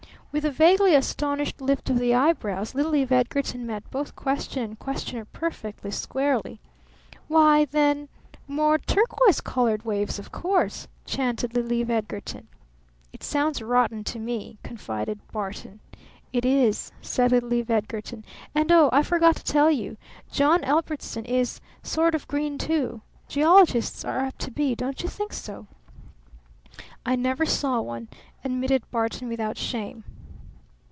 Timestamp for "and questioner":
4.63-5.25